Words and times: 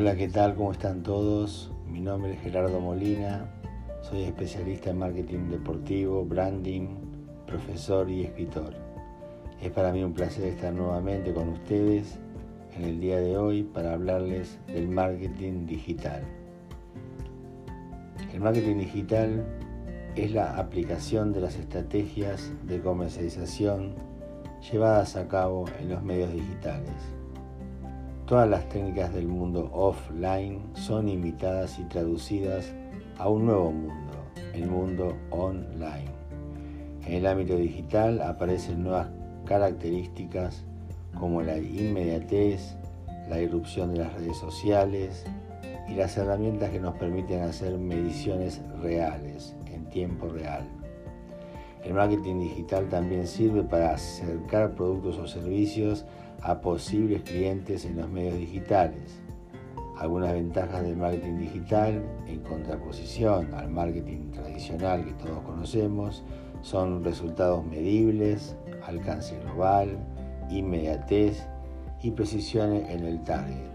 Hola, 0.00 0.16
¿qué 0.16 0.28
tal? 0.28 0.54
¿Cómo 0.54 0.72
están 0.72 1.02
todos? 1.02 1.70
Mi 1.86 2.00
nombre 2.00 2.32
es 2.32 2.40
Gerardo 2.40 2.80
Molina, 2.80 3.50
soy 4.00 4.22
especialista 4.22 4.88
en 4.88 4.98
marketing 4.98 5.50
deportivo, 5.50 6.24
branding, 6.24 6.96
profesor 7.46 8.08
y 8.08 8.22
escritor. 8.22 8.72
Es 9.60 9.70
para 9.70 9.92
mí 9.92 10.02
un 10.02 10.14
placer 10.14 10.44
estar 10.44 10.72
nuevamente 10.72 11.34
con 11.34 11.50
ustedes 11.50 12.18
en 12.74 12.84
el 12.84 12.98
día 12.98 13.18
de 13.18 13.36
hoy 13.36 13.62
para 13.62 13.92
hablarles 13.92 14.58
del 14.68 14.88
marketing 14.88 15.66
digital. 15.66 16.22
El 18.32 18.40
marketing 18.40 18.78
digital 18.78 19.44
es 20.16 20.32
la 20.32 20.56
aplicación 20.56 21.34
de 21.34 21.42
las 21.42 21.56
estrategias 21.56 22.50
de 22.62 22.80
comercialización 22.80 23.96
llevadas 24.72 25.16
a 25.16 25.28
cabo 25.28 25.66
en 25.78 25.90
los 25.90 26.02
medios 26.02 26.32
digitales. 26.32 26.94
Todas 28.30 28.48
las 28.48 28.68
técnicas 28.68 29.12
del 29.12 29.26
mundo 29.26 29.68
offline 29.72 30.62
son 30.74 31.08
imitadas 31.08 31.80
y 31.80 31.82
traducidas 31.86 32.72
a 33.18 33.28
un 33.28 33.46
nuevo 33.46 33.72
mundo, 33.72 34.12
el 34.54 34.68
mundo 34.68 35.16
online. 35.30 36.12
En 37.04 37.14
el 37.14 37.26
ámbito 37.26 37.56
digital 37.56 38.22
aparecen 38.22 38.84
nuevas 38.84 39.08
características 39.46 40.64
como 41.18 41.42
la 41.42 41.58
inmediatez, 41.58 42.76
la 43.28 43.40
irrupción 43.40 43.94
de 43.94 44.04
las 44.04 44.12
redes 44.12 44.36
sociales 44.36 45.24
y 45.88 45.94
las 45.94 46.16
herramientas 46.16 46.70
que 46.70 46.78
nos 46.78 46.94
permiten 46.94 47.42
hacer 47.42 47.76
mediciones 47.78 48.62
reales, 48.80 49.56
en 49.66 49.90
tiempo 49.90 50.28
real. 50.28 50.79
El 51.84 51.94
marketing 51.94 52.40
digital 52.40 52.88
también 52.88 53.26
sirve 53.26 53.62
para 53.62 53.94
acercar 53.94 54.74
productos 54.74 55.18
o 55.18 55.26
servicios 55.26 56.04
a 56.42 56.60
posibles 56.60 57.22
clientes 57.22 57.84
en 57.84 57.96
los 57.96 58.08
medios 58.08 58.36
digitales. 58.36 59.20
Algunas 59.98 60.32
ventajas 60.32 60.82
del 60.82 60.96
marketing 60.96 61.38
digital 61.38 62.02
en 62.26 62.40
contraposición 62.40 63.52
al 63.54 63.70
marketing 63.70 64.30
tradicional 64.30 65.04
que 65.04 65.12
todos 65.12 65.42
conocemos 65.42 66.22
son 66.62 67.04
resultados 67.04 67.64
medibles, 67.64 68.56
alcance 68.86 69.38
global, 69.40 69.98
inmediatez 70.50 71.46
y 72.02 72.10
precisión 72.10 72.72
en 72.72 73.04
el 73.04 73.22
target. 73.22 73.70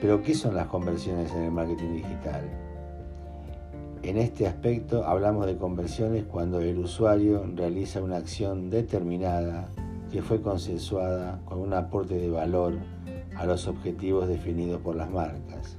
Pero 0.00 0.22
¿qué 0.22 0.34
son 0.34 0.54
las 0.54 0.66
conversiones 0.66 1.32
en 1.32 1.44
el 1.44 1.50
marketing 1.50 1.94
digital? 1.94 2.42
En 4.04 4.18
este 4.18 4.46
aspecto 4.46 5.06
hablamos 5.06 5.46
de 5.46 5.56
conversiones 5.56 6.24
cuando 6.24 6.60
el 6.60 6.78
usuario 6.78 7.42
realiza 7.54 8.02
una 8.02 8.18
acción 8.18 8.68
determinada 8.68 9.70
que 10.12 10.20
fue 10.20 10.42
consensuada 10.42 11.40
con 11.46 11.58
un 11.60 11.72
aporte 11.72 12.18
de 12.18 12.28
valor 12.28 12.74
a 13.34 13.46
los 13.46 13.66
objetivos 13.66 14.28
definidos 14.28 14.82
por 14.82 14.94
las 14.94 15.10
marcas. 15.10 15.78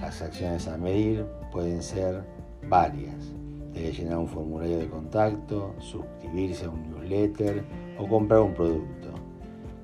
Las 0.00 0.22
acciones 0.22 0.66
a 0.66 0.76
medir 0.76 1.24
pueden 1.52 1.84
ser 1.84 2.24
varias, 2.68 3.32
desde 3.72 3.92
llenar 3.92 4.18
un 4.18 4.28
formulario 4.28 4.78
de 4.78 4.88
contacto, 4.88 5.72
suscribirse 5.78 6.64
a 6.64 6.70
un 6.70 6.90
newsletter 6.90 7.62
o 7.96 8.08
comprar 8.08 8.40
un 8.40 8.54
producto. 8.54 9.10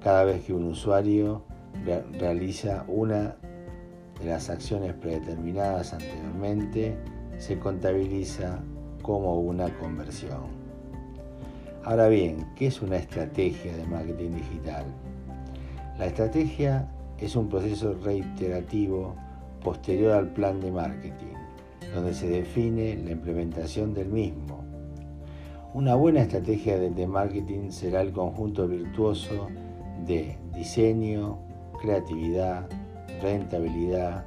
Cada 0.02 0.24
vez 0.24 0.44
que 0.44 0.52
un 0.52 0.64
usuario 0.64 1.44
realiza 2.18 2.84
una 2.88 3.36
de 4.20 4.30
las 4.30 4.50
acciones 4.50 4.94
predeterminadas 4.94 5.92
anteriormente, 5.92 6.96
se 7.42 7.58
contabiliza 7.58 8.62
como 9.02 9.40
una 9.40 9.68
conversión. 9.78 10.42
Ahora 11.82 12.06
bien, 12.06 12.46
¿qué 12.54 12.68
es 12.68 12.80
una 12.80 12.98
estrategia 12.98 13.76
de 13.76 13.84
marketing 13.84 14.30
digital? 14.30 14.84
La 15.98 16.06
estrategia 16.06 16.88
es 17.18 17.34
un 17.34 17.48
proceso 17.48 17.94
reiterativo 17.94 19.16
posterior 19.64 20.12
al 20.12 20.28
plan 20.28 20.60
de 20.60 20.70
marketing, 20.70 21.34
donde 21.92 22.14
se 22.14 22.28
define 22.28 22.96
la 23.04 23.10
implementación 23.10 23.92
del 23.92 24.10
mismo. 24.10 24.62
Una 25.74 25.96
buena 25.96 26.20
estrategia 26.20 26.78
de 26.78 27.06
marketing 27.08 27.70
será 27.70 28.02
el 28.02 28.12
conjunto 28.12 28.68
virtuoso 28.68 29.48
de 30.06 30.38
diseño, 30.54 31.40
creatividad, 31.80 32.68
rentabilidad, 33.20 34.24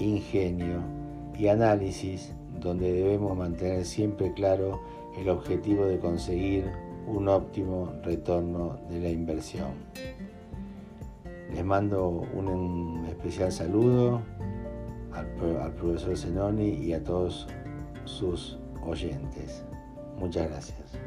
ingenio 0.00 1.05
y 1.38 1.48
análisis 1.48 2.32
donde 2.60 2.92
debemos 2.92 3.36
mantener 3.36 3.84
siempre 3.84 4.32
claro 4.32 4.80
el 5.18 5.28
objetivo 5.28 5.86
de 5.86 5.98
conseguir 5.98 6.70
un 7.06 7.28
óptimo 7.28 7.92
retorno 8.02 8.78
de 8.88 9.00
la 9.00 9.10
inversión. 9.10 9.70
Les 11.52 11.64
mando 11.64 12.08
un 12.34 13.06
especial 13.08 13.52
saludo 13.52 14.20
al, 15.12 15.72
profesor 15.74 16.16
Zenoni 16.16 16.68
y 16.68 16.92
a 16.92 17.02
todos 17.02 17.46
sus 18.04 18.58
oyentes. 18.84 19.64
Muchas 20.18 20.48
gracias. 20.50 21.05